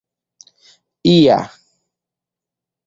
ia 1.03 1.39